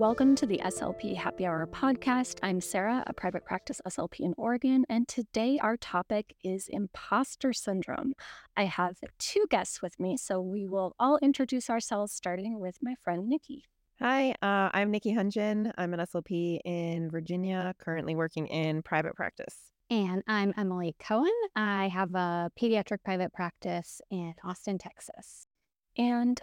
[0.00, 2.38] Welcome to the SLP Happy Hour podcast.
[2.42, 8.14] I'm Sarah, a private practice SLP in Oregon, and today our topic is imposter syndrome.
[8.56, 12.94] I have two guests with me, so we will all introduce ourselves, starting with my
[13.04, 13.64] friend Nikki.
[13.98, 15.70] Hi, uh, I'm Nikki Hunjan.
[15.76, 19.54] I'm an SLP in Virginia, currently working in private practice.
[19.90, 21.28] And I'm Emily Cohen.
[21.54, 25.46] I have a pediatric private practice in Austin, Texas.
[25.98, 26.40] And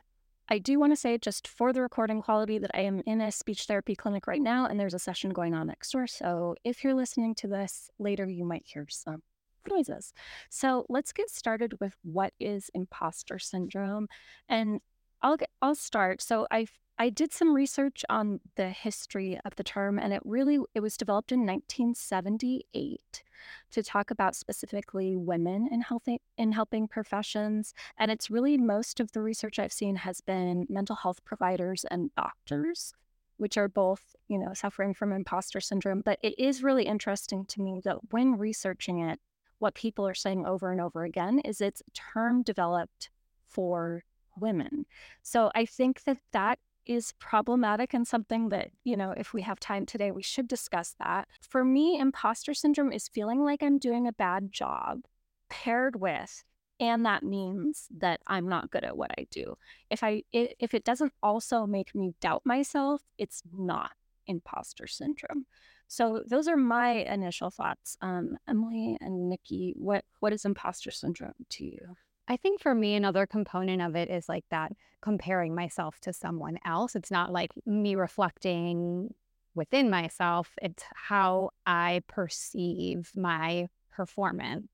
[0.49, 3.31] I do want to say, just for the recording quality, that I am in a
[3.31, 6.07] speech therapy clinic right now and there's a session going on next door.
[6.07, 9.23] So if you're listening to this later, you might hear some
[9.69, 10.13] noises.
[10.49, 14.07] So let's get started with what is imposter syndrome.
[14.47, 14.79] And
[15.21, 16.21] I'll get, I'll start.
[16.21, 16.67] So I
[16.99, 20.97] I did some research on the history of the term, and it really it was
[20.97, 23.23] developed in 1978
[23.71, 27.75] to talk about specifically women in healthy in helping professions.
[27.99, 32.13] And it's really most of the research I've seen has been mental health providers and
[32.15, 32.93] doctors,
[33.37, 36.01] which are both you know suffering from imposter syndrome.
[36.01, 39.19] But it is really interesting to me that when researching it,
[39.59, 43.11] what people are saying over and over again is it's a term developed
[43.45, 44.03] for
[44.39, 44.85] women.
[45.21, 49.59] So I think that that is problematic and something that, you know, if we have
[49.59, 51.27] time today, we should discuss that.
[51.41, 55.05] For me, imposter syndrome is feeling like I'm doing a bad job
[55.49, 56.43] paired with
[56.79, 59.57] and that means that I'm not good at what I do.
[59.89, 63.91] If I if it doesn't also make me doubt myself, it's not
[64.27, 65.45] imposter syndrome.
[65.87, 67.97] So those are my initial thoughts.
[68.01, 71.95] Um, Emily and Nikki, what what is imposter syndrome to you?
[72.27, 76.59] I think for me, another component of it is like that comparing myself to someone
[76.65, 76.95] else.
[76.95, 79.13] It's not like me reflecting
[79.55, 84.67] within myself, it's how I perceive my performance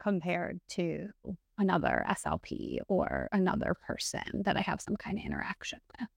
[0.00, 1.08] compared to
[1.56, 6.08] another SLP or another person that I have some kind of interaction with.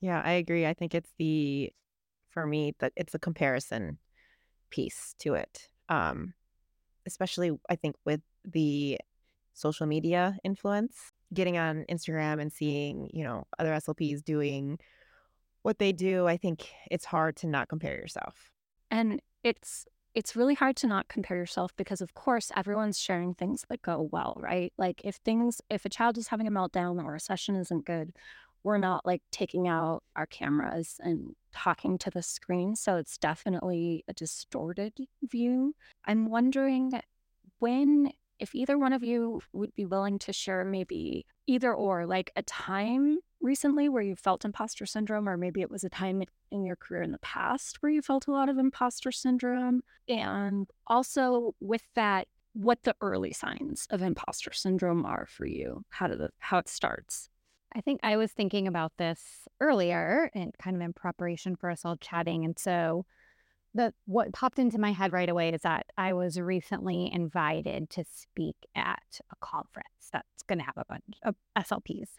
[0.00, 0.64] Yeah, I agree.
[0.64, 1.72] I think it's the,
[2.28, 3.98] for me, that it's a comparison
[4.70, 5.68] piece to it.
[5.88, 6.34] Um,
[7.06, 8.98] especially, I think, with the
[9.54, 14.78] social media influence, getting on Instagram and seeing, you know, other SLPs doing
[15.62, 18.50] what they do, I think it's hard to not compare yourself.
[18.90, 23.64] And it's it's really hard to not compare yourself because of course everyone's sharing things
[23.68, 24.72] that go well, right?
[24.78, 28.12] Like if things if a child is having a meltdown or a session isn't good,
[28.62, 32.76] we're not like taking out our cameras and talking to the screen.
[32.76, 35.74] So it's definitely a distorted view.
[36.04, 36.92] I'm wondering
[37.58, 42.32] when if either one of you would be willing to share maybe either or, like
[42.36, 46.64] a time recently where you felt imposter syndrome, or maybe it was a time in
[46.64, 49.82] your career in the past where you felt a lot of imposter syndrome.
[50.08, 56.06] And also with that, what the early signs of imposter syndrome are for you, how
[56.06, 57.28] to the, how it starts.
[57.74, 61.84] I think I was thinking about this earlier and kind of in preparation for us
[61.84, 62.44] all chatting.
[62.44, 63.04] And so
[63.74, 68.04] the what popped into my head right away is that I was recently invited to
[68.04, 72.10] speak at a conference that's going to have a bunch of SLPs,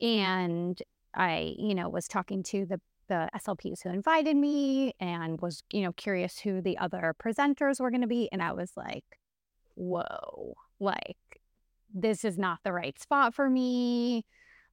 [0.00, 0.80] and
[1.14, 5.82] I, you know, was talking to the the SLPs who invited me and was, you
[5.82, 9.04] know, curious who the other presenters were going to be, and I was like,
[9.74, 11.16] "Whoa, like
[11.94, 14.24] this is not the right spot for me."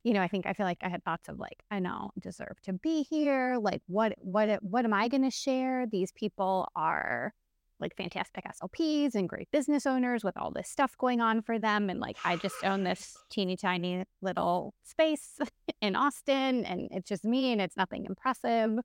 [0.04, 2.62] You know, I think I feel like I had thoughts of like, I know deserve
[2.64, 3.58] to be here.
[3.60, 5.86] Like, what, what, what am I going to share?
[5.86, 7.34] These people are
[7.80, 11.90] like fantastic SLPs and great business owners with all this stuff going on for them.
[11.90, 15.40] And like, I just own this teeny tiny little space
[15.82, 18.80] in Austin and it's just me and it's nothing impressive.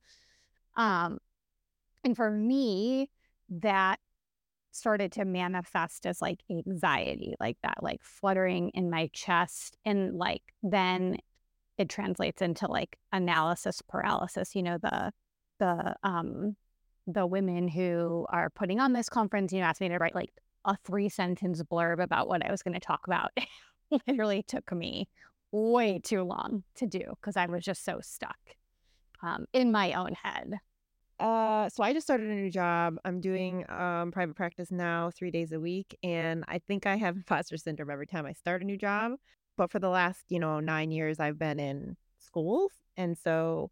[0.77, 1.19] Um,
[2.03, 3.11] and for me,
[3.49, 3.99] that
[4.75, 9.77] started to manifest as like anxiety, like that, like fluttering in my chest.
[9.85, 11.19] And like then
[11.79, 15.13] it translates into like analysis paralysis, you know, the,
[15.61, 16.57] the, um,
[17.07, 20.33] the women who are putting on this conference, you know, asked me to write like
[20.65, 23.31] a three sentence blurb about what I was going to talk about.
[24.09, 25.09] Literally took me
[25.53, 28.39] way too long to do because I was just so stuck
[29.23, 30.55] um, in my own head.
[31.25, 32.99] Uh, so I just started a new job.
[33.07, 37.17] I'm doing um private practice now, three days a week, and I think I have
[37.17, 39.13] imposter syndrome every time I start a new job.
[39.57, 43.71] But for the last, you know, nine years, I've been in schools, and so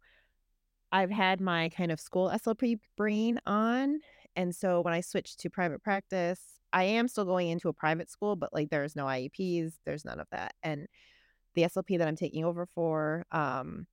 [0.91, 3.99] I've had my kind of school SLP brain on,
[4.35, 6.41] and so when I switched to private practice,
[6.73, 10.19] I am still going into a private school, but like there's no IEPs, there's none
[10.19, 10.87] of that, and
[11.55, 13.87] the SLP that I'm taking over for um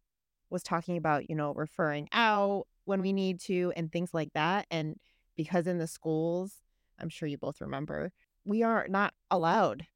[0.51, 4.67] was talking about, you know, referring out when we need to and things like that.
[4.71, 4.97] And
[5.37, 6.55] because in the schools,
[6.99, 8.13] I'm sure you both remember,
[8.45, 9.87] we are not allowed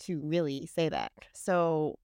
[0.00, 1.12] to really say that.
[1.34, 1.98] So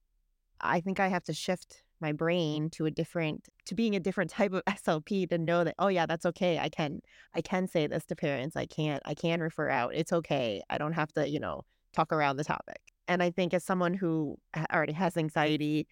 [0.61, 4.29] I think I have to shift my brain to a different to being a different
[4.39, 7.01] type of SLP to know that oh yeah that's okay I can
[7.33, 10.77] I can say this to parents I can't I can refer out it's okay I
[10.77, 11.61] don't have to you know
[11.93, 14.37] talk around the topic and I think as someone who
[14.73, 15.87] already has anxiety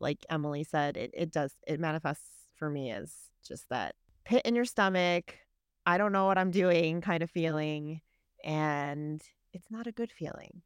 [0.00, 3.12] like Emily said it it does it manifests for me as
[3.46, 3.94] just that
[4.24, 5.36] pit in your stomach
[5.84, 8.00] I don't know what I'm doing kind of feeling
[8.44, 9.22] and
[9.52, 10.62] it's not a good feeling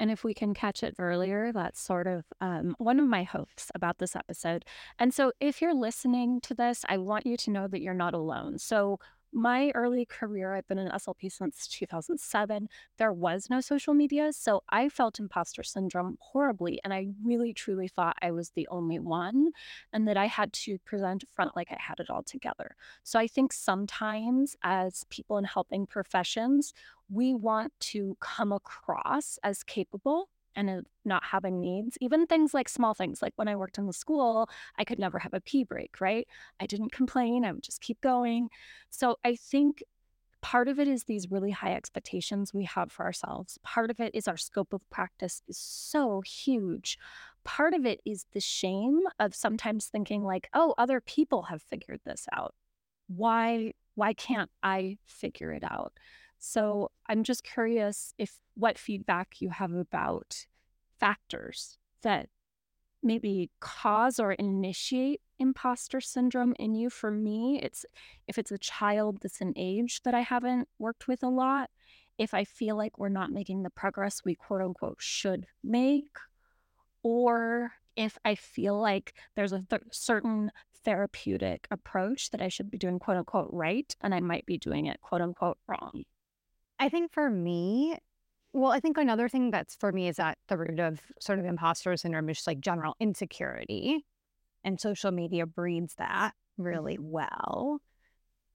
[0.00, 3.70] and if we can catch it earlier, that's sort of um, one of my hopes
[3.74, 4.64] about this episode.
[4.98, 8.12] And so, if you're listening to this, I want you to know that you're not
[8.12, 8.58] alone.
[8.58, 8.98] So,
[9.34, 12.68] my early career, I've been an SLP since 2007.
[12.98, 14.32] There was no social media.
[14.32, 16.80] So I felt imposter syndrome horribly.
[16.84, 19.50] And I really, truly thought I was the only one
[19.92, 22.76] and that I had to present front like I had it all together.
[23.02, 26.72] So I think sometimes as people in helping professions,
[27.10, 32.94] we want to come across as capable and not having needs, even things like small
[32.94, 34.48] things, like when I worked in the school,
[34.78, 36.26] I could never have a pee break, right?
[36.60, 38.48] I didn't complain, I would just keep going.
[38.90, 39.82] So I think
[40.42, 43.58] part of it is these really high expectations we have for ourselves.
[43.62, 46.98] Part of it is our scope of practice is so huge.
[47.44, 52.00] Part of it is the shame of sometimes thinking like, "Oh, other people have figured
[52.04, 52.54] this out.
[53.08, 55.94] Why why can't I figure it out?"
[56.46, 60.44] So I'm just curious if what feedback you have about
[61.00, 62.28] factors that
[63.02, 66.90] maybe cause or initiate imposter syndrome in you.
[66.90, 67.86] For me, it's
[68.28, 71.70] if it's a child that's an age that I haven't worked with a lot,
[72.18, 76.18] if I feel like we're not making the progress we quote unquote should make,
[77.02, 80.52] or if I feel like there's a th- certain
[80.84, 84.84] therapeutic approach that I should be doing quote unquote right and I might be doing
[84.86, 86.04] it quote unquote wrong.
[86.78, 87.96] I think for me,
[88.52, 91.44] well, I think another thing that's for me is at the root of sort of
[91.44, 94.04] imposter syndrome is just like general insecurity.
[94.62, 97.10] And social media breeds that really mm-hmm.
[97.10, 97.80] well.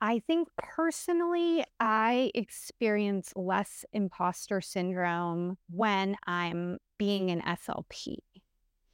[0.02, 8.18] I think personally, I experience less imposter syndrome when I'm being an SLP.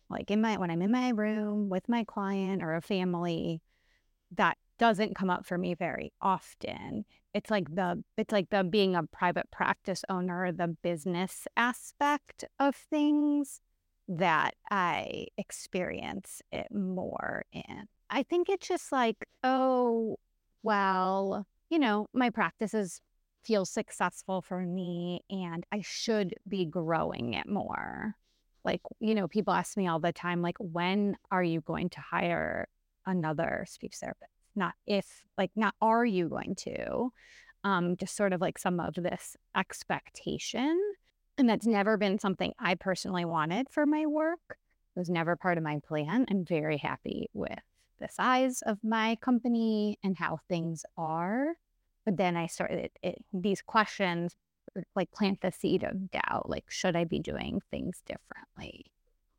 [0.09, 3.61] Like in my when I'm in my room with my client or a family,
[4.35, 7.05] that doesn't come up for me very often.
[7.33, 12.75] It's like the it's like the being a private practice owner, the business aspect of
[12.75, 13.61] things
[14.07, 17.87] that I experience it more in.
[18.09, 20.17] I think it's just like, oh,
[20.63, 23.01] well, you know, my practices
[23.43, 28.15] feel successful for me and I should be growing it more.
[28.63, 31.99] Like, you know, people ask me all the time, like, when are you going to
[31.99, 32.67] hire
[33.05, 34.34] another speech therapist?
[34.55, 37.11] Not if, like, not are you going to?
[37.63, 40.79] Um, just sort of like some of this expectation.
[41.37, 44.39] And that's never been something I personally wanted for my work.
[44.49, 46.25] It was never part of my plan.
[46.29, 47.59] I'm very happy with
[47.99, 51.55] the size of my company and how things are.
[52.05, 54.35] But then I started it, these questions
[54.95, 58.85] like plant the seed of doubt like, should I be doing things differently?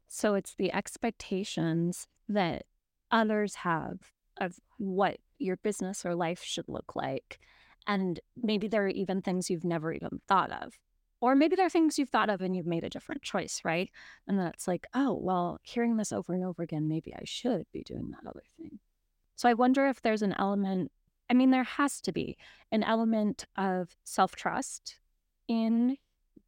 [0.08, 2.64] So it's the expectations that
[3.10, 3.98] others have
[4.40, 7.38] of what your business or life should look like.
[7.86, 10.74] And maybe there are even things you've never even thought of.
[11.20, 13.90] Or maybe there are things you've thought of and you've made a different choice, right?
[14.28, 17.82] And that's like, oh, well, hearing this over and over again, maybe I should be
[17.82, 18.80] doing that other thing.
[19.36, 20.92] So I wonder if there's an element,
[21.30, 22.36] I mean, there has to be
[22.70, 24.98] an element of self trust
[25.48, 25.96] in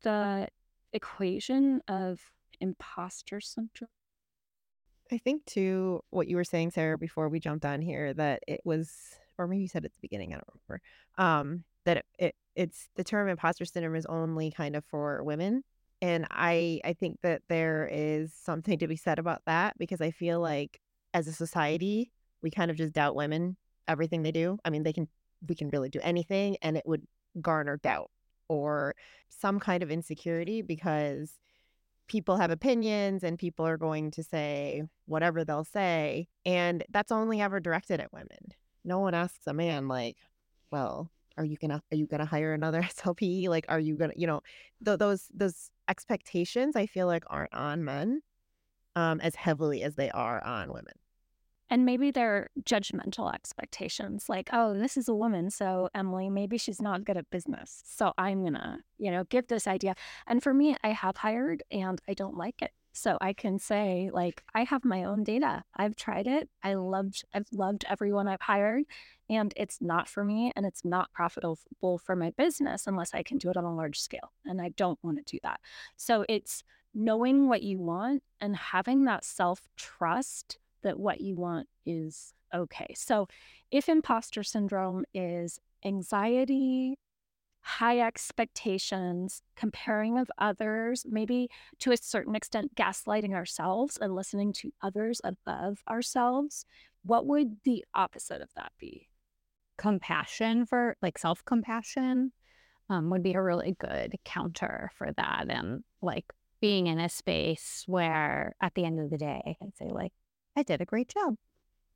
[0.03, 0.49] the
[0.93, 2.21] equation of
[2.61, 3.89] imposter syndrome.
[5.11, 8.61] I think too what you were saying, Sarah, before we jumped on here, that it
[8.65, 8.91] was,
[9.39, 10.83] or maybe you said at the beginning, I don't remember,
[11.17, 15.63] um, that it, it it's the term imposter syndrome is only kind of for women.
[16.03, 20.11] And I I think that there is something to be said about that because I
[20.11, 20.81] feel like
[21.15, 22.11] as a society,
[22.43, 24.59] we kind of just doubt women everything they do.
[24.65, 25.09] I mean, they can
[25.49, 27.07] we can really do anything and it would
[27.41, 28.11] garner doubt
[28.49, 28.95] or
[29.29, 31.39] some kind of insecurity because
[32.09, 36.29] people have opinions and people are going to say whatever they'll say.
[36.45, 38.53] And that's only ever directed at women.
[38.85, 40.17] No one asks a man, like,
[40.71, 43.49] well, are you gonna are you gonna hire another SLP?
[43.49, 44.41] Like, are you gonna, you know,
[44.85, 48.23] th- those those expectations I feel like aren't on men
[48.97, 50.95] um, as heavily as they are on women.
[51.71, 55.51] And maybe they're judgmental expectations like, oh, this is a woman.
[55.51, 57.83] So, Emily, maybe she's not good at business.
[57.85, 59.95] So, I'm to, you know, give this idea.
[60.27, 62.73] And for me, I have hired and I don't like it.
[62.93, 65.65] So, I can say, like, I have my own data.
[65.77, 66.49] I've tried it.
[66.63, 68.85] I loved, I've loved everyone I've hired.
[69.29, 73.37] And it's not for me and it's not profitable for my business unless I can
[73.37, 74.33] do it on a large scale.
[74.47, 75.61] And I don't want to do that.
[75.97, 81.69] So, it's knowing what you want and having that self trust that what you want
[81.87, 82.95] is okay.
[82.97, 83.29] So,
[83.71, 86.99] if imposter syndrome is anxiety,
[87.61, 91.49] high expectations, comparing of others, maybe
[91.81, 96.65] to a certain extent, gaslighting ourselves and listening to others above ourselves,
[97.05, 99.09] what would the opposite of that be?
[99.77, 102.33] Compassion for like self compassion
[102.89, 105.47] um, would be a really good counter for that.
[105.49, 106.25] And like
[106.61, 110.13] being in a space where at the end of the day, I'd say, like,
[110.59, 111.37] I did a great job.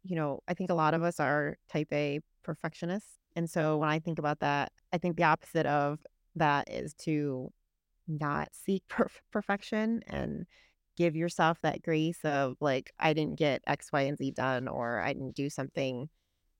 [0.04, 3.18] You know, I think a lot of us are type A perfectionists.
[3.34, 5.98] And so when I think about that, I think the opposite of
[6.36, 7.52] that is to
[8.06, 10.46] not seek perf- perfection and
[10.96, 15.00] give yourself that grace of like, I didn't get X, Y, and Z done, or
[15.00, 16.08] I didn't do something,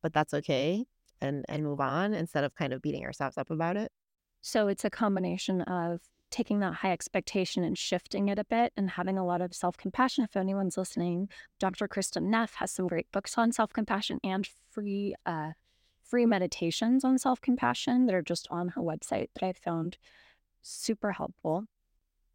[0.03, 0.85] but that's okay.
[1.21, 3.93] And, and move on instead of kind of beating ourselves up about it.
[4.41, 6.01] So it's a combination of
[6.33, 9.77] taking that high expectation and shifting it a bit and having a lot of self
[9.77, 10.25] compassion.
[10.25, 11.29] If anyone's listening,
[11.61, 11.87] Dr.
[11.87, 15.53] Kristin Neff has some great books on self compassion and free uh,
[16.03, 19.99] free meditations on self compassion that are just on her website that I found
[20.63, 21.67] super helpful.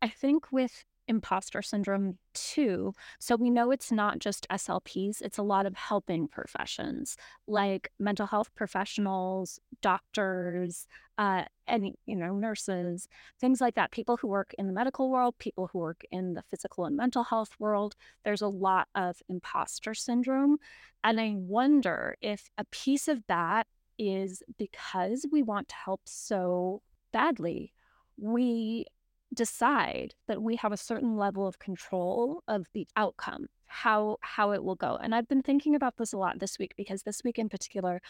[0.01, 2.93] I think with imposter syndrome too.
[3.19, 8.27] So we know it's not just SLPs, it's a lot of helping professions like mental
[8.27, 10.87] health professionals, doctors,
[11.17, 13.07] uh, and you know, nurses,
[13.39, 13.91] things like that.
[13.91, 17.23] People who work in the medical world, people who work in the physical and mental
[17.23, 17.95] health world.
[18.23, 20.57] There's a lot of imposter syndrome.
[21.03, 26.81] And I wonder if a piece of that is because we want to help so
[27.11, 27.73] badly,
[28.17, 28.85] we
[29.33, 34.63] decide that we have a certain level of control of the outcome how how it
[34.63, 37.37] will go and i've been thinking about this a lot this week because this week
[37.37, 38.01] in particular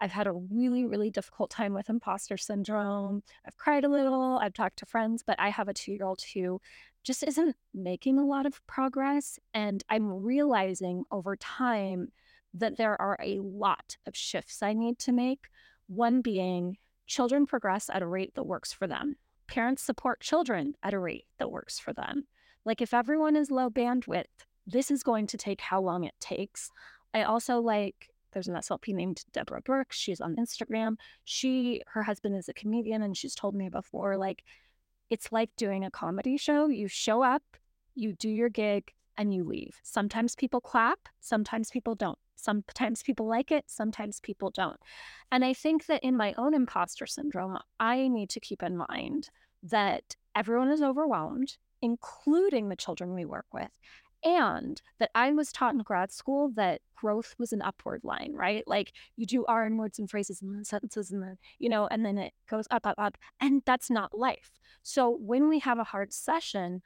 [0.00, 3.22] i've had a really really difficult time with imposter syndrome.
[3.46, 6.60] I've cried a little i've talked to friends but i have a 2-year-old who
[7.02, 12.08] just isn't making a lot of progress and i'm realizing over time
[12.52, 15.46] that there are a lot of shifts i need to make.
[15.88, 20.94] One being children progress at a rate that works for them parents support children at
[20.94, 22.26] a rate that works for them.
[22.64, 24.24] Like if everyone is low bandwidth,
[24.66, 26.70] this is going to take how long it takes.
[27.14, 29.96] I also like there's an SLP named Deborah Brooks.
[29.96, 30.96] She's on Instagram.
[31.24, 34.42] She her husband is a comedian and she's told me before like
[35.08, 36.66] it's like doing a comedy show.
[36.66, 37.42] You show up,
[37.94, 39.78] you do your gig, and you leave.
[39.82, 42.18] Sometimes people clap, sometimes people don't.
[42.46, 44.78] Sometimes people like it, sometimes people don't.
[45.32, 49.30] And I think that in my own imposter syndrome, I need to keep in mind
[49.64, 53.72] that everyone is overwhelmed, including the children we work with.
[54.22, 58.62] And that I was taught in grad school that growth was an upward line, right?
[58.64, 62.06] Like you do R and words and phrases and sentences and then, you know, and
[62.06, 63.18] then it goes up, up, up.
[63.40, 64.52] And that's not life.
[64.84, 66.82] So when we have a hard session,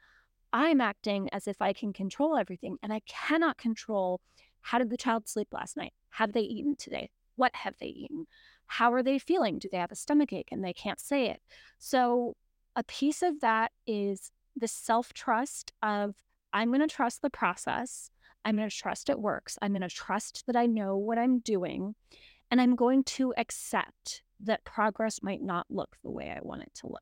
[0.51, 2.77] I'm acting as if I can control everything.
[2.81, 4.21] And I cannot control
[4.61, 5.93] how did the child sleep last night?
[6.11, 7.09] Have they eaten today?
[7.35, 8.27] What have they eaten?
[8.67, 9.59] How are they feeling?
[9.59, 11.41] Do they have a stomach ache and they can't say it?
[11.79, 12.35] So,
[12.75, 16.15] a piece of that is the self trust of
[16.53, 18.09] I'm going to trust the process.
[18.43, 19.57] I'm going to trust it works.
[19.61, 21.95] I'm going to trust that I know what I'm doing.
[22.49, 26.71] And I'm going to accept that progress might not look the way I want it
[26.75, 27.01] to look.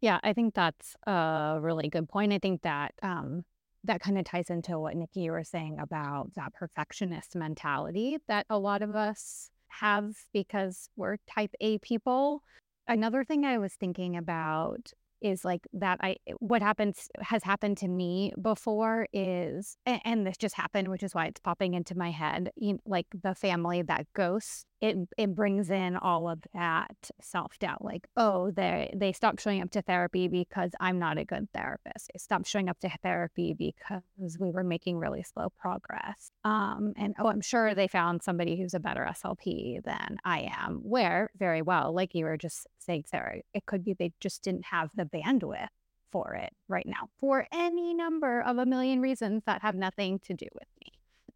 [0.00, 2.32] Yeah, I think that's a really good point.
[2.32, 3.44] I think that um,
[3.86, 8.46] that kind of ties into what Nikki you were saying about that perfectionist mentality that
[8.50, 12.42] a lot of us have because we're type A people.
[12.88, 17.88] Another thing I was thinking about is like that I what happens has happened to
[17.88, 22.50] me before is and, this just happened which is why it's popping into my head
[22.54, 28.06] you, like the family that ghosts it it brings in all of that self-doubt like
[28.16, 32.10] oh they they stopped showing up to therapy because I'm not a good therapist.
[32.12, 36.30] They stopped showing up to therapy because we were making really slow progress.
[36.44, 40.80] Um and oh I'm sure they found somebody who's a better SLP than I am
[40.82, 44.66] where very well like you were just saying Sarah it could be they just didn't
[44.66, 45.68] have the bandwidth
[46.12, 50.34] for it right now for any number of a million reasons that have nothing to
[50.34, 50.68] do with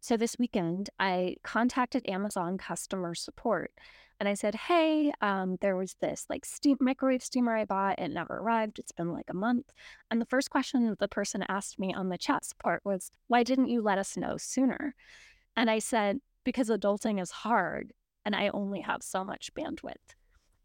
[0.01, 3.71] so this weekend, I contacted Amazon customer support
[4.19, 7.99] and I said, Hey, um, there was this like steam microwave steamer I bought.
[7.99, 8.79] It never arrived.
[8.79, 9.71] It's been like a month.
[10.09, 13.69] And the first question the person asked me on the chat support was, Why didn't
[13.69, 14.95] you let us know sooner?
[15.55, 17.93] And I said, Because adulting is hard
[18.25, 20.15] and I only have so much bandwidth.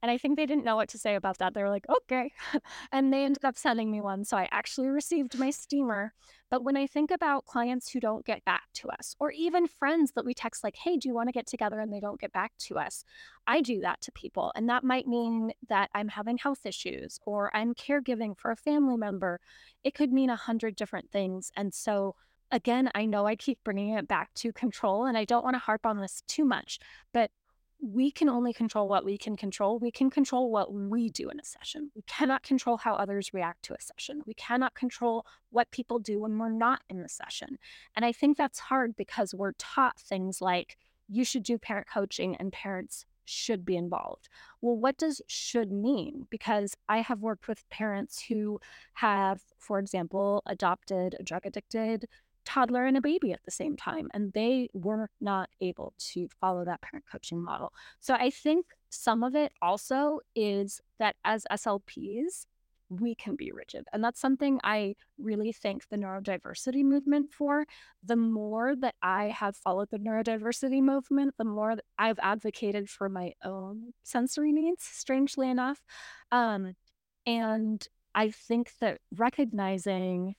[0.03, 1.55] And I think they didn't know what to say about that.
[1.55, 2.33] They were like, okay.
[2.93, 4.25] and they ended up sending me one.
[4.25, 6.13] So I actually received my steamer.
[6.51, 10.13] But when I think about clients who don't get back to us, or even friends
[10.13, 11.81] that we text, like, hey, do you want to get together?
[11.81, 13.05] And they don't get back to us,
[13.47, 14.53] I do that to people.
[14.55, 18.97] And that might mean that I'm having health issues or I'm caregiving for a family
[18.97, 19.41] member.
[19.83, 21.51] It could mean a hundred different things.
[21.57, 22.15] And so
[22.51, 25.61] again, I know I keep bringing it back to control and I don't want to
[25.61, 26.79] harp on this too much,
[27.13, 27.31] but
[27.81, 29.79] we can only control what we can control.
[29.79, 31.91] We can control what we do in a session.
[31.95, 34.23] We cannot control how others react to a session.
[34.27, 37.59] We cannot control what people do when we're not in the session.
[37.95, 40.79] And I think that's hard because we're taught things like
[41.09, 44.29] you should do parent coaching and parents should be involved.
[44.61, 46.27] Well, what does should mean?
[46.31, 48.61] Because I have worked with parents who
[48.95, 52.07] have, for example, adopted a drug addicted
[52.47, 56.65] toddler and a baby at the same time, and they were not able to follow
[56.65, 57.73] that parent coaching model.
[58.01, 62.47] So I think some of it also is that as SLPs,
[62.89, 63.85] we can be rigid.
[63.93, 67.67] And that's something I really thank the neurodiversity movement for.
[68.05, 73.09] The more that I have followed the neurodiversity movement, the more that I've advocated for
[73.09, 75.81] my own sensory needs, strangely enough.
[76.31, 76.75] Um,
[77.27, 80.37] and I think that recognizing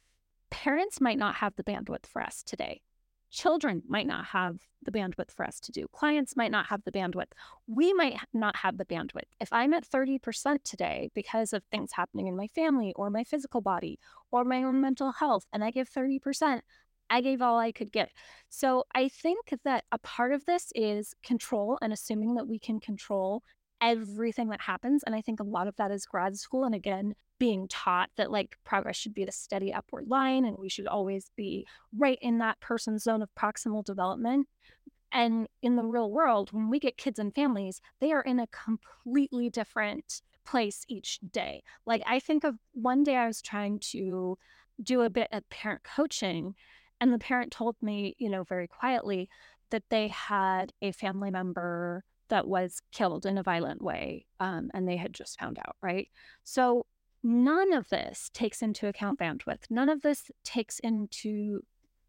[0.49, 2.81] parents might not have the bandwidth for us today
[3.29, 5.87] children might not have the bandwidth for us to do.
[5.91, 7.31] Clients might not have the bandwidth.
[7.67, 9.29] We might not have the bandwidth.
[9.39, 13.61] If I'm at 30% today because of things happening in my family or my physical
[13.61, 13.99] body
[14.31, 16.61] or my own mental health, and I give 30%,
[17.09, 18.09] I gave all I could give.
[18.49, 22.79] So I think that a part of this is control and assuming that we can
[22.79, 23.43] control
[23.81, 25.03] everything that happens.
[25.03, 26.63] And I think a lot of that is grad school.
[26.63, 30.69] And again, being taught that like progress should be the steady upward line and we
[30.69, 31.65] should always be
[31.95, 34.47] right in that person's zone of proximal development.
[35.11, 38.47] And in the real world, when we get kids and families, they are in a
[38.47, 41.63] completely different place each day.
[41.85, 44.37] Like I think of one day I was trying to
[44.81, 46.55] do a bit of parent coaching,
[46.99, 49.29] and the parent told me, you know, very quietly
[49.69, 54.87] that they had a family member that was killed in a violent way um, and
[54.87, 56.09] they had just found out, right?
[56.43, 56.85] So
[57.23, 59.63] none of this takes into account bandwidth.
[59.69, 61.61] None of this takes into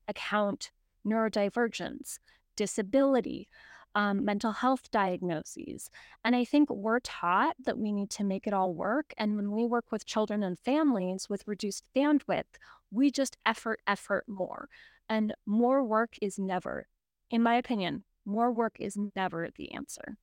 [0.06, 0.70] account
[1.06, 2.18] neurodivergence,
[2.56, 3.48] disability,
[3.94, 5.90] um, mental health diagnoses.
[6.24, 9.14] And I think we're taught that we need to make it all work.
[9.16, 12.44] And when we work with children and families with reduced bandwidth,
[12.90, 14.68] we just effort, effort more.
[15.08, 16.86] And more work is never,
[17.30, 20.18] in my opinion, more work is never the answer.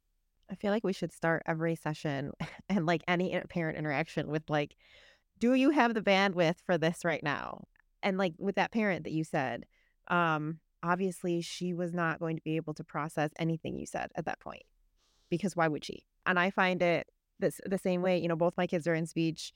[0.50, 2.32] I feel like we should start every session
[2.70, 4.76] and like any parent interaction with like,
[5.40, 7.66] do you have the bandwidth for this right now?
[8.04, 9.66] And like with that parent that you said,
[10.08, 14.26] um, obviously she was not going to be able to process anything you said at
[14.26, 14.64] that point
[15.30, 16.06] because why would she?
[16.26, 17.08] And I find it
[17.40, 18.20] this the same way.
[18.20, 19.52] You know, both my kids are in speech.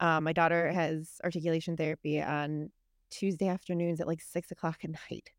[0.00, 2.70] Um, my daughter has articulation therapy on
[3.10, 5.30] Tuesday afternoons at like six o'clock at night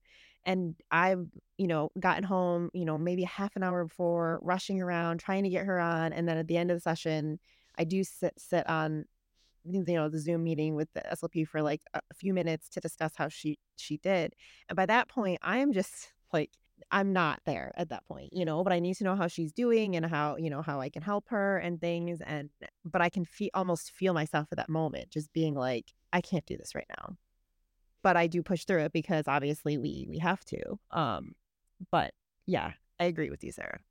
[0.45, 1.25] and I've,
[1.57, 5.49] you know, gotten home, you know, maybe half an hour before, rushing around, trying to
[5.49, 6.13] get her on.
[6.13, 7.39] And then at the end of the session,
[7.77, 9.05] I do sit sit on,
[9.65, 13.13] you know, the Zoom meeting with the SLP for like a few minutes to discuss
[13.15, 14.33] how she she did.
[14.69, 16.51] And by that point, I am just like
[16.91, 19.51] I'm not there at that point, you know, but I need to know how she's
[19.51, 22.21] doing and how, you know, how I can help her and things.
[22.21, 22.49] And,
[22.85, 26.45] but I can feel almost feel myself at that moment, just being like, I can't
[26.45, 27.17] do this right now
[28.07, 30.79] but I do push through it because obviously we we have to.
[30.91, 31.35] Um,
[31.91, 32.13] but
[32.45, 33.81] yeah, I agree with you, Sarah.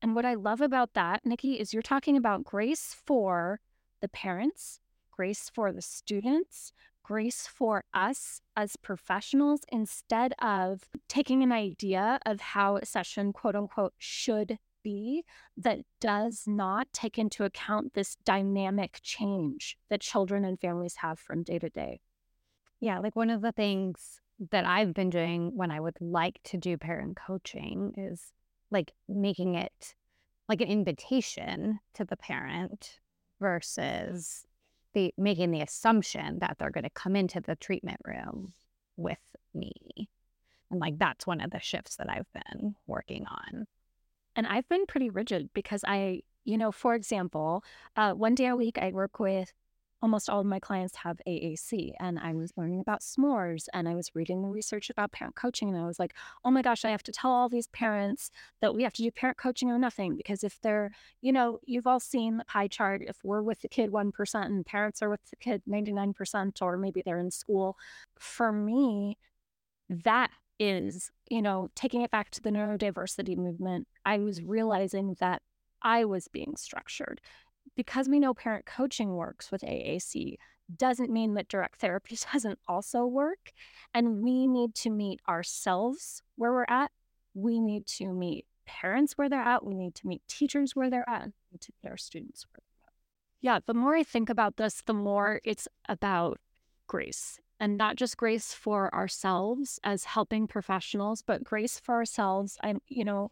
[0.00, 3.58] And what I love about that, Nikki, is you're talking about grace for
[4.00, 4.78] the parents,
[5.10, 12.40] grace for the students, grace for us as professionals instead of taking an idea of
[12.40, 15.24] how a session, quote unquote, should be
[15.56, 21.42] that does not take into account this dynamic change that children and families have from
[21.42, 21.98] day to day.
[22.80, 26.58] Yeah, like one of the things that I've been doing when I would like to
[26.58, 28.32] do parent coaching is
[28.70, 29.94] like making it
[30.48, 33.00] like an invitation to the parent
[33.40, 34.46] versus
[34.92, 38.52] the making the assumption that they're going to come into the treatment room
[38.96, 39.18] with
[39.54, 40.08] me.
[40.70, 43.66] And like that's one of the shifts that I've been working on.
[44.34, 47.64] And I've been pretty rigid because I, you know, for example,
[47.96, 49.52] uh, one day a week I work with
[50.02, 51.92] almost all of my clients have AAC.
[51.98, 55.68] And I was learning about s'mores and I was reading the research about parent coaching.
[55.68, 58.30] And I was like, oh my gosh, I have to tell all these parents
[58.60, 60.16] that we have to do parent coaching or nothing.
[60.16, 60.90] Because if they're,
[61.22, 63.02] you know, you've all seen the pie chart.
[63.06, 67.02] If we're with the kid 1% and parents are with the kid 99%, or maybe
[67.04, 67.76] they're in school,
[68.18, 69.16] for me,
[69.88, 75.42] that is, you know, taking it back to the neurodiversity movement, I was realizing that
[75.82, 77.20] I was being structured
[77.76, 80.36] because we know parent coaching works with AAC
[80.74, 83.52] doesn't mean that direct therapy doesn't also work.
[83.94, 86.90] And we need to meet ourselves where we're at.
[87.34, 89.64] We need to meet parents where they're at.
[89.64, 91.26] We need to meet teachers where they're at.
[91.52, 92.92] Need to meet our students where they're at.
[93.40, 96.40] Yeah, the more I think about this, the more it's about
[96.86, 97.40] grace.
[97.58, 102.58] and not just grace for ourselves as helping professionals, but grace for ourselves.
[102.62, 103.30] I'm, you know,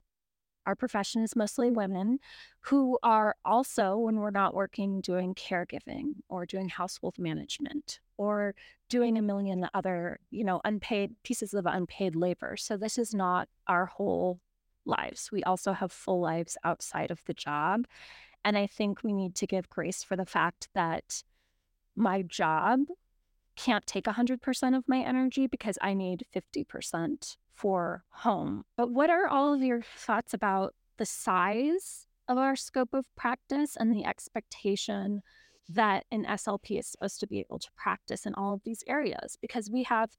[0.66, 2.18] our profession is mostly women
[2.60, 8.54] who are also, when we're not working, doing caregiving or doing household management or
[8.88, 12.56] doing a million other, you know, unpaid pieces of unpaid labor.
[12.56, 14.40] So this is not our whole
[14.86, 15.30] lives.
[15.32, 17.86] We also have full lives outside of the job.
[18.44, 21.22] And I think we need to give grace for the fact that
[21.96, 22.80] my job
[23.56, 28.64] can't take 100% of my energy because I need 50% for home.
[28.76, 33.76] But what are all of your thoughts about the size of our scope of practice
[33.76, 35.22] and the expectation
[35.68, 39.38] that an SLP is supposed to be able to practice in all of these areas?
[39.40, 40.10] Because we have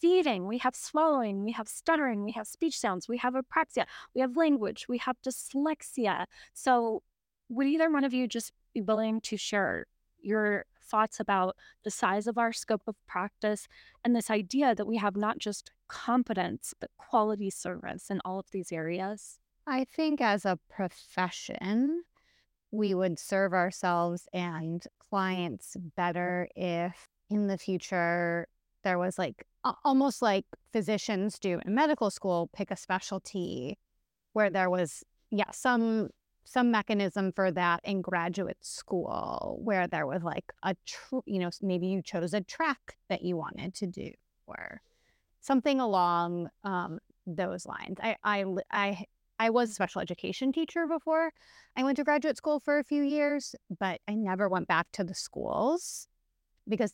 [0.00, 4.20] feeding, we have swallowing, we have stuttering, we have speech sounds, we have apraxia, we
[4.20, 6.26] have language, we have dyslexia.
[6.52, 7.02] So,
[7.48, 9.86] would either one of you just be willing to share
[10.20, 13.66] your thoughts about the size of our scope of practice
[14.04, 18.50] and this idea that we have not just competence, but quality service in all of
[18.52, 19.38] these areas?
[19.66, 22.02] I think as a profession,
[22.70, 28.46] we would serve ourselves and clients better if in the future
[28.84, 29.46] there was like
[29.84, 33.78] almost like physicians do in medical school pick a specialty
[34.32, 36.08] where there was yeah some
[36.44, 41.50] some mechanism for that in graduate school where there was like a tr- you know
[41.60, 44.10] maybe you chose a track that you wanted to do
[44.46, 44.80] or
[45.40, 47.98] something along um, those lines.
[48.02, 49.04] I, I i
[49.38, 51.32] i was a special education teacher before
[51.76, 55.04] i went to graduate school for a few years but i never went back to
[55.04, 56.06] the schools
[56.68, 56.92] because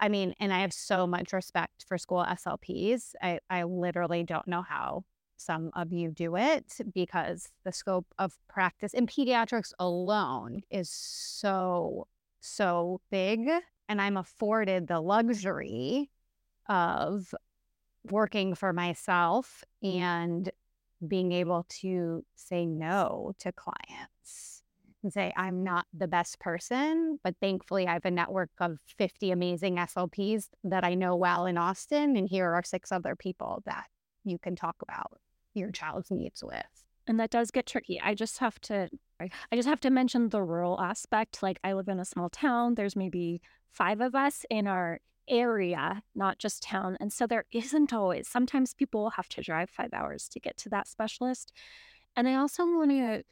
[0.00, 4.46] i mean and i have so much respect for school slps i i literally don't
[4.46, 5.02] know how
[5.38, 12.06] some of you do it because the scope of practice in pediatrics alone is so,
[12.40, 13.48] so big.
[13.88, 16.10] And I'm afforded the luxury
[16.68, 17.34] of
[18.10, 19.94] working for myself mm.
[19.96, 20.50] and
[21.06, 24.62] being able to say no to clients
[25.02, 29.30] and say, I'm not the best person, but thankfully I have a network of 50
[29.30, 32.16] amazing SLPs that I know well in Austin.
[32.16, 33.86] And here are six other people that
[34.24, 35.20] you can talk about
[35.58, 36.84] your child's needs with.
[37.06, 38.00] And that does get tricky.
[38.00, 38.88] I just have to
[39.20, 41.42] I just have to mention the rural aspect.
[41.42, 42.74] Like I live in a small town.
[42.74, 43.40] There's maybe
[43.72, 46.96] five of us in our area, not just town.
[47.00, 48.28] And so there isn't always.
[48.28, 51.52] Sometimes people have to drive 5 hours to get to that specialist.
[52.16, 53.24] And I also want to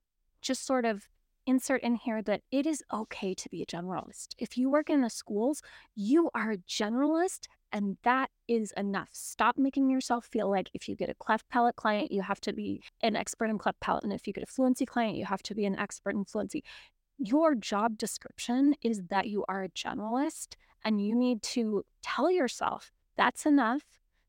[0.43, 1.09] just sort of
[1.47, 4.29] insert in here that it is okay to be a generalist.
[4.39, 5.63] If you work in the schools,
[5.95, 9.09] you are a generalist and that is enough.
[9.13, 12.53] Stop making yourself feel like if you get a cleft palate client, you have to
[12.53, 14.05] be an expert in cleft palate.
[14.05, 16.65] And if you get a fluency client, you have to be an expert in fluency.
[17.19, 20.55] Your job description is that you are a generalist
[20.85, 23.83] and you need to tell yourself that's enough.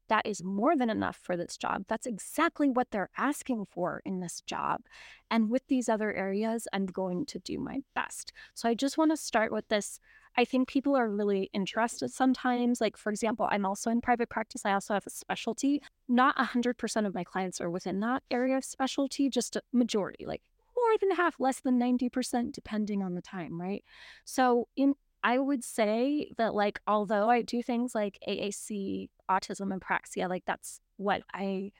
[0.09, 1.85] That is more than enough for this job.
[1.87, 4.81] That's exactly what they're asking for in this job.
[5.29, 8.31] And with these other areas, I'm going to do my best.
[8.53, 9.99] So I just want to start with this
[10.37, 12.79] I think people are really interested sometimes.
[12.79, 14.65] Like, for example, I'm also in private practice.
[14.65, 15.81] I also have a specialty.
[16.07, 20.43] Not 100% of my clients are within that area of specialty, just a majority, like
[20.75, 23.83] more than half, less than 90%, depending on the time, right?
[24.25, 24.93] So, in
[25.27, 30.43] I would say that, like, although I do things like AAC, autism, and praxia, like,
[30.45, 31.73] that's what I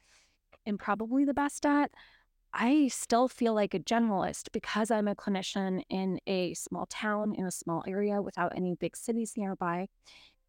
[0.66, 1.92] am probably the best at.
[2.54, 7.46] I still feel like a generalist because I'm a clinician in a small town, in
[7.46, 9.88] a small area without any big cities nearby.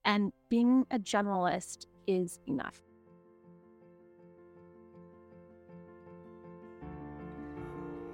[0.04, 2.87] And being a generalist is enough.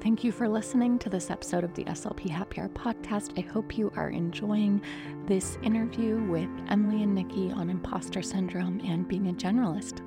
[0.05, 3.39] Thank you for listening to this episode of the SLP Happy Hour podcast.
[3.39, 4.83] I hope you are enjoying
[5.25, 10.03] this interview with Emily and Nikki on imposter syndrome and being a generalist.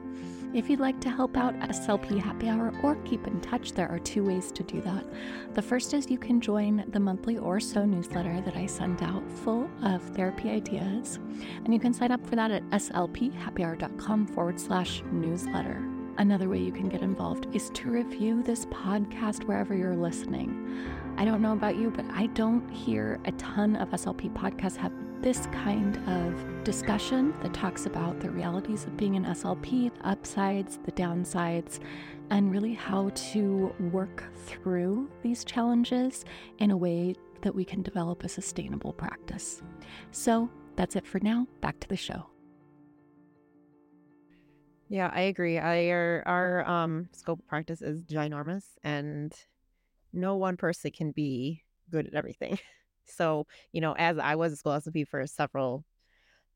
[0.53, 3.97] If you'd like to help out SLP Happy Hour or keep in touch, there are
[3.97, 5.03] two ways to do that.
[5.55, 9.23] The first is you can join the monthly or so newsletter that I send out
[9.39, 11.17] full of therapy ideas.
[11.65, 15.96] And you can sign up for that at slphappyhour.com forward slash newsletter.
[16.17, 20.83] Another way you can get involved is to review this podcast wherever you're listening.
[21.15, 24.91] I don't know about you, but I don't hear a ton of SLP podcasts have
[25.21, 30.79] this kind of discussion that talks about the realities of being an SLP, the upsides,
[30.85, 31.79] the downsides,
[32.31, 36.25] and really how to work through these challenges
[36.57, 39.61] in a way that we can develop a sustainable practice.
[40.11, 41.45] So that's it for now.
[41.61, 42.25] Back to the show.
[44.89, 45.57] Yeah, I agree.
[45.57, 49.33] I our, our um scope of practice is ginormous and
[50.13, 52.59] no one person can be good at everything.
[53.09, 55.85] So, you know, as I was a school SLP for several,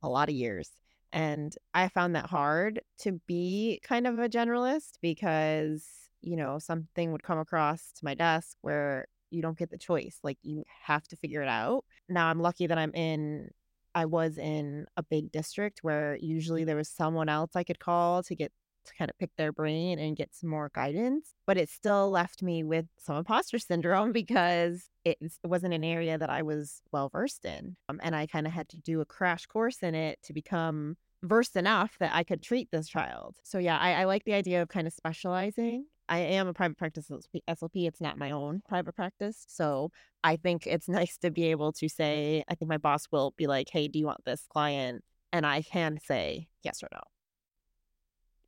[0.04, 0.72] a lot of years,
[1.14, 5.86] And I found that hard to be kind of a generalist because,
[6.22, 10.20] you know, something would come across to my desk where you don't get the choice.
[10.24, 11.86] Like you have to figure it out.
[12.10, 13.52] Now I'm lucky that I'm in
[13.94, 18.24] I was in a big district where usually there was someone else I could call
[18.24, 18.52] to get
[18.86, 21.34] to kind of pick their brain and get some more guidance.
[21.46, 26.18] But it still left me with some imposter syndrome because it, it wasn't an area
[26.18, 27.76] that I was well versed in.
[27.90, 30.98] Um, and I kind of had to do a crash course in it to become
[31.24, 33.36] versed enough that I could treat this child.
[33.44, 35.86] So, yeah, I, I like the idea of kind of specializing.
[36.12, 37.88] I am a private practice SLP.
[37.88, 39.46] It's not my own private practice.
[39.48, 39.92] So
[40.26, 43.48] I think it's nice to be able to say, I think my boss will be
[43.48, 45.06] like, hey, do you want this client?
[45.32, 47.00] And I can say yes or no.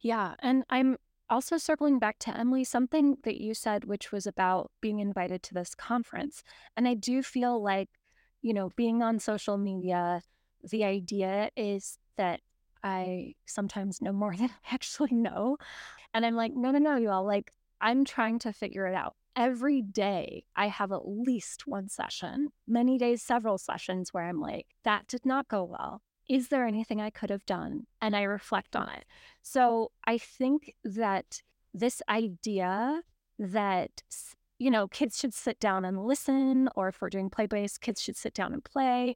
[0.02, 0.36] Yeah.
[0.40, 0.98] And I'm
[1.30, 5.54] also circling back to Emily, something that you said, which was about being invited to
[5.54, 6.44] this conference.
[6.76, 7.88] And I do feel like,
[8.42, 10.22] you know, being on social media,
[10.70, 12.42] the idea is that
[12.84, 15.58] I sometimes know more than I actually know.
[16.14, 19.16] And I'm like, no, no, no, you all, like, I'm trying to figure it out.
[19.36, 24.68] Every day, I have at least one session, many days, several sessions where I'm like,
[24.84, 27.86] that did not go well is there anything I could have done?
[28.02, 29.06] And I reflect on it.
[29.42, 31.42] So I think that
[31.74, 33.02] this idea
[33.40, 34.04] that,
[34.58, 38.02] you know, kids should sit down and listen, or if we're doing play based, kids
[38.02, 39.16] should sit down and play,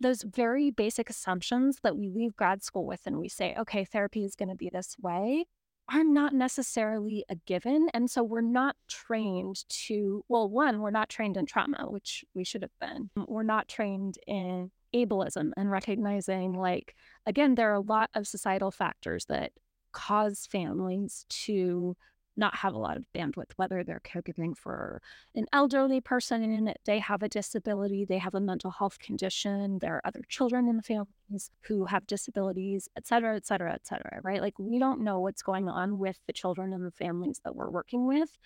[0.00, 4.24] those very basic assumptions that we leave grad school with and we say, okay, therapy
[4.24, 5.46] is going to be this way
[5.92, 7.88] are not necessarily a given.
[7.94, 12.44] And so we're not trained to, well, one, we're not trained in trauma, which we
[12.44, 13.10] should have been.
[13.16, 16.94] Um, we're not trained in ableism and recognizing like
[17.26, 19.52] again there are a lot of societal factors that
[19.92, 21.94] cause families to
[22.38, 25.02] not have a lot of bandwidth, whether they're caregiving for
[25.34, 29.96] an elderly person, and they have a disability, they have a mental health condition, there
[29.96, 34.20] are other children in the families who have disabilities, et cetera, et cetera, et cetera,
[34.22, 34.40] right?
[34.40, 37.70] Like we don't know what's going on with the children and the families that we're
[37.70, 38.38] working with.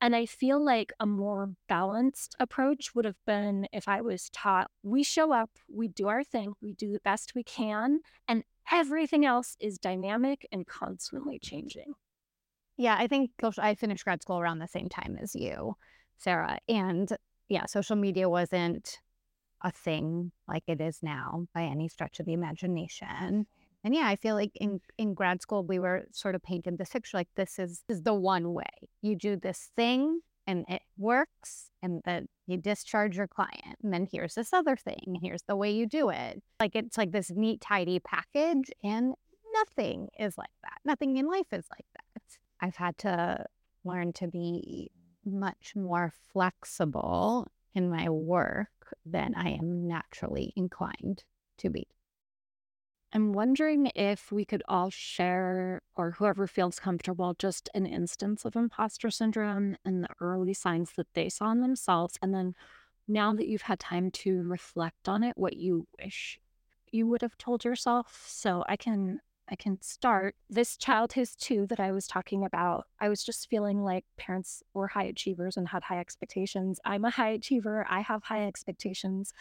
[0.00, 4.70] And I feel like a more balanced approach would have been if I was taught
[4.82, 9.24] we show up, we do our thing, we do the best we can, and everything
[9.24, 11.94] else is dynamic and constantly changing.
[12.78, 15.74] Yeah, I think I finished grad school around the same time as you,
[16.16, 16.58] Sarah.
[16.68, 17.10] And
[17.48, 18.98] yeah, social media wasn't
[19.62, 23.46] a thing like it is now by any stretch of the imagination.
[23.82, 26.90] And yeah, I feel like in, in grad school, we were sort of painted this
[26.90, 28.64] picture like this is, is the one way.
[29.02, 33.76] You do this thing and it works, and then you discharge your client.
[33.82, 35.18] And then here's this other thing.
[35.22, 36.42] Here's the way you do it.
[36.58, 38.70] Like it's like this neat, tidy package.
[38.82, 39.14] And
[39.52, 40.78] nothing is like that.
[40.84, 42.04] Nothing in life is like that.
[42.60, 43.44] I've had to
[43.84, 44.90] learn to be
[45.24, 48.68] much more flexible in my work
[49.04, 51.24] than I am naturally inclined
[51.58, 51.86] to be.
[53.12, 58.54] I'm wondering if we could all share, or whoever feels comfortable, just an instance of
[58.54, 62.18] imposter syndrome and the early signs that they saw in themselves.
[62.20, 62.54] And then
[63.06, 66.38] now that you've had time to reflect on it, what you wish
[66.90, 68.24] you would have told yourself.
[68.28, 70.34] So I can I can start.
[70.50, 74.62] This child who's two that I was talking about, I was just feeling like parents
[74.74, 76.80] were high achievers and had high expectations.
[76.84, 79.32] I'm a high achiever, I have high expectations.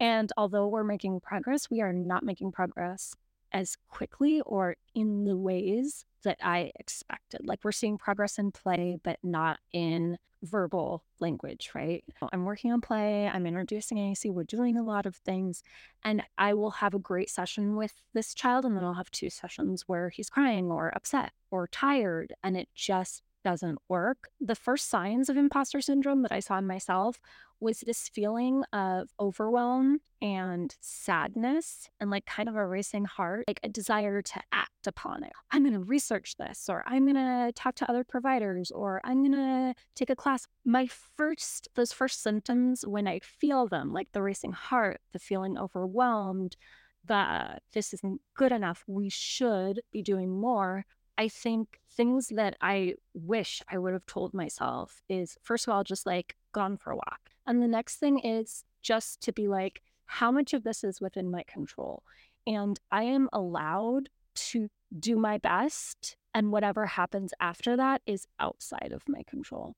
[0.00, 3.14] And although we're making progress, we are not making progress
[3.52, 7.46] as quickly or in the ways that I expected.
[7.46, 12.04] Like we're seeing progress in play, but not in verbal language, right?
[12.32, 15.62] I'm working on play, I'm introducing AAC, we're doing a lot of things.
[16.04, 19.30] And I will have a great session with this child, and then I'll have two
[19.30, 24.30] sessions where he's crying or upset or tired, and it just doesn't work.
[24.40, 27.20] The first signs of imposter syndrome that I saw in myself
[27.60, 33.60] was this feeling of overwhelm and sadness and like kind of a racing heart, like
[33.62, 35.32] a desire to act upon it.
[35.50, 39.22] I'm going to research this, or I'm going to talk to other providers, or I'm
[39.22, 40.46] going to take a class.
[40.64, 45.56] My first, those first symptoms, when I feel them, like the racing heart, the feeling
[45.56, 46.56] overwhelmed,
[47.04, 50.84] the this isn't good enough, we should be doing more.
[51.18, 55.84] I think things that I wish I would have told myself is first of all,
[55.84, 57.30] just like gone for a walk.
[57.46, 61.30] And the next thing is just to be like, how much of this is within
[61.30, 62.02] my control?
[62.46, 66.16] And I am allowed to do my best.
[66.34, 69.74] And whatever happens after that is outside of my control.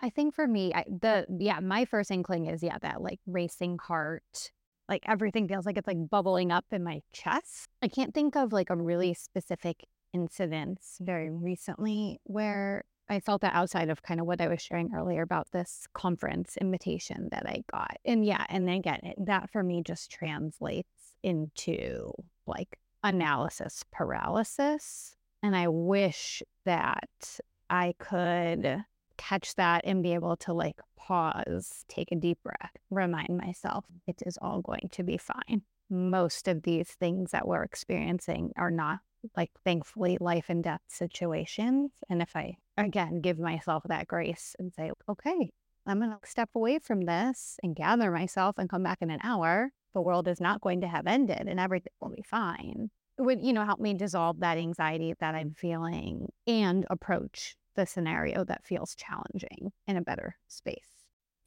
[0.00, 3.78] I think for me, I, the, yeah, my first inkling is, yeah, that like racing
[3.78, 4.50] heart,
[4.88, 7.68] like everything feels like it's like bubbling up in my chest.
[7.80, 13.54] I can't think of like a really specific incidents very recently where I felt that
[13.54, 17.62] outside of kind of what I was sharing earlier about this conference invitation that I
[17.70, 17.98] got.
[18.04, 20.88] And yeah, and then again, that for me just translates
[21.22, 22.12] into
[22.46, 25.16] like analysis paralysis.
[25.42, 28.84] And I wish that I could
[29.18, 34.22] catch that and be able to like pause, take a deep breath, remind myself it
[34.24, 35.62] is all going to be fine.
[35.90, 39.00] Most of these things that we're experiencing are not
[39.36, 41.92] like thankfully life and death situations.
[42.08, 45.50] And if I again give myself that grace and say, okay,
[45.86, 49.20] I'm going to step away from this and gather myself and come back in an
[49.22, 52.90] hour, the world is not going to have ended and everything will be fine.
[53.18, 55.56] It would, you know, help me dissolve that anxiety that I'm mm.
[55.56, 60.93] feeling and approach the scenario that feels challenging in a better space.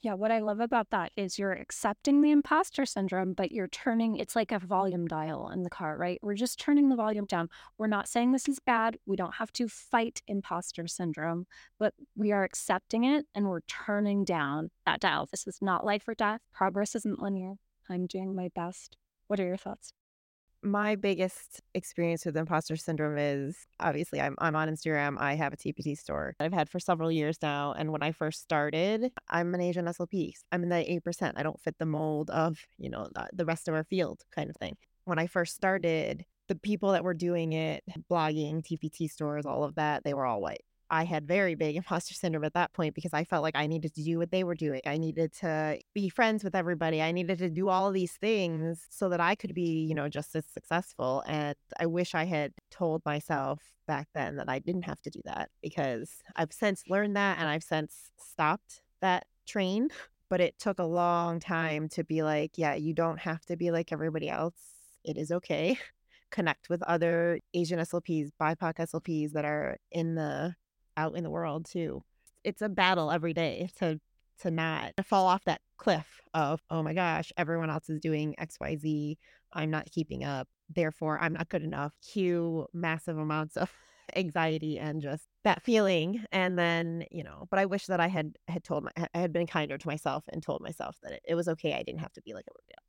[0.08, 4.16] Yeah, what I love about that is you're accepting the imposter syndrome, but you're turning
[4.16, 6.18] it's like a volume dial in the car, right?
[6.22, 7.50] We're just turning the volume down.
[7.78, 9.00] We're not saying this is bad.
[9.06, 11.46] We don't have to fight imposter syndrome,
[11.78, 15.28] but we are accepting it and we're turning down that dial.
[15.30, 16.40] This is not life or death.
[16.54, 17.56] Progress isn't linear.
[17.90, 18.96] I'm doing my best.
[19.28, 19.92] What are your thoughts?
[20.68, 25.16] My biggest experience with imposter syndrome is obviously I'm, I'm on Instagram.
[25.20, 27.74] I have a TPT store I've had for several years now.
[27.74, 30.34] And when I first started, I'm an Asian SLP.
[30.52, 31.34] I'm in the 8%.
[31.36, 34.50] I don't fit the mold of, you know, the, the rest of our field kind
[34.50, 34.76] of thing.
[35.06, 39.76] When I first started, the people that were doing it, blogging, TPT stores, all of
[39.76, 40.62] that, they were all white.
[40.90, 43.94] I had very big imposter syndrome at that point because I felt like I needed
[43.96, 44.82] to do what they were doing.
[44.86, 47.02] I needed to be friends with everybody.
[47.02, 50.36] I needed to do all these things so that I could be, you know, just
[50.36, 51.24] as successful.
[51.28, 55.22] And I wish I had told myself back then that I didn't have to do
[55.26, 59.90] that because I've since learned that and I've since stopped that train.
[60.30, 63.72] But it took a long time to be like, yeah, you don't have to be
[63.72, 64.60] like everybody else.
[65.06, 65.80] It is okay.
[66.32, 70.54] Connect with other Asian SLPs, BIPOC SLPs that are in the
[70.98, 72.04] out in the world too.
[72.44, 74.00] It's a battle every day to
[74.40, 79.18] to not fall off that cliff of oh my gosh, everyone else is doing XYZ.
[79.54, 80.48] I'm not keeping up.
[80.70, 81.94] Therefore, I'm not good enough.
[82.02, 83.72] Cue massive amounts of
[84.16, 88.38] anxiety and just that feeling and then you know but i wish that i had
[88.48, 91.36] had told my i had been kinder to myself and told myself that it, it
[91.36, 92.88] was okay i didn't have to be like everybody else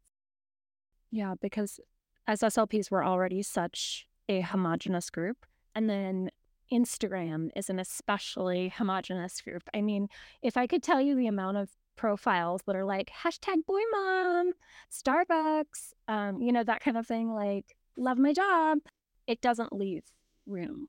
[1.11, 1.81] yeah because
[2.29, 5.45] as slps we're already such a homogenous group
[5.75, 6.31] and then
[6.73, 9.63] Instagram is an especially homogenous group.
[9.75, 10.09] I mean,
[10.43, 14.53] if I could tell you the amount of profiles that are like hashtag boy mom,
[14.91, 18.79] Starbucks, um, you know, that kind of thing, like love my job,
[19.27, 20.05] it doesn't leave
[20.47, 20.89] room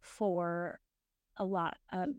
[0.00, 0.80] for
[1.36, 2.10] a lot of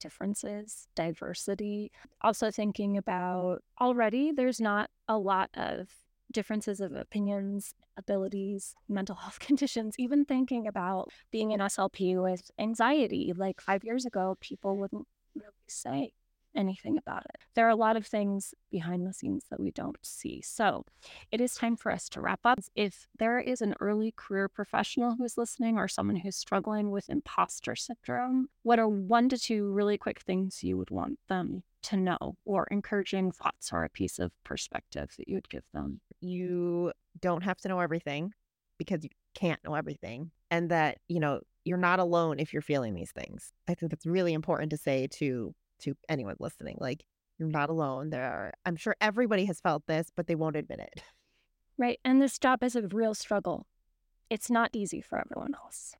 [0.00, 1.90] differences, diversity.
[2.22, 5.88] Also, thinking about already, there's not a lot of
[6.32, 13.32] differences of opinions, abilities, mental health conditions, even thinking about being an SLP with anxiety.
[13.36, 16.12] Like five years ago, people wouldn't really say
[16.54, 17.36] anything about it.
[17.54, 20.42] There are a lot of things behind the scenes that we don't see.
[20.42, 20.84] So
[21.30, 22.58] it is time for us to wrap up.
[22.74, 27.76] If there is an early career professional who's listening or someone who's struggling with imposter
[27.76, 32.36] syndrome, what are one to two really quick things you would want them to know
[32.44, 36.00] or encouraging thoughts or a piece of perspective that you would give them?
[36.20, 38.32] You don't have to know everything
[38.78, 40.30] because you can't know everything.
[40.50, 43.52] And that, you know, you're not alone if you're feeling these things.
[43.68, 46.76] I think that's really important to say to to anyone listening.
[46.80, 47.04] Like
[47.38, 48.10] you're not alone.
[48.10, 51.02] There are I'm sure everybody has felt this, but they won't admit it.
[51.76, 52.00] Right.
[52.04, 53.66] And this job is a real struggle.
[54.30, 55.94] It's not easy for everyone else.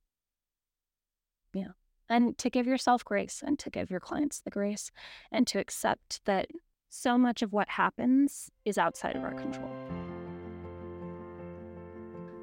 [1.54, 1.72] Yeah
[2.08, 4.90] and to give yourself grace and to give your clients the grace
[5.30, 6.48] and to accept that
[6.88, 9.70] so much of what happens is outside of our control.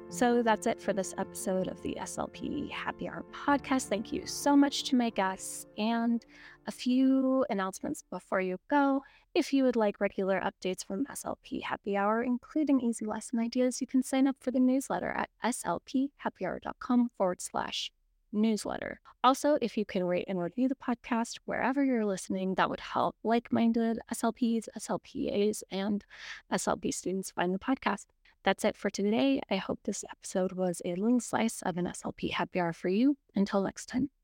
[0.08, 3.88] So that's it for this episode of the SLP Happy Hour podcast.
[3.88, 6.24] Thank you so much to my guests and
[6.66, 9.02] a few announcements before you go.
[9.34, 13.86] If you would like regular updates from SLP Happy Hour, including easy lesson ideas, you
[13.86, 17.90] can sign up for the newsletter at slphappyhour.com forward slash
[18.32, 19.00] newsletter.
[19.22, 23.16] Also, if you can rate and review the podcast wherever you're listening, that would help
[23.24, 26.04] like minded SLPs, SLPAs, and
[26.52, 28.06] SLP students find the podcast.
[28.46, 29.40] That's it for today.
[29.50, 33.16] I hope this episode was a little slice of an SLP happy hour for you.
[33.34, 34.10] Until next time.